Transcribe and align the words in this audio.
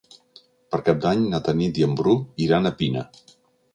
Per 0.75 0.79
Cap 0.87 1.03
d'Any 1.03 1.21
na 1.33 1.41
Tanit 1.49 1.81
i 1.81 1.87
en 1.91 1.95
Bru 2.01 2.17
iran 2.49 2.71
a 2.71 2.77
Pina. 2.81 3.05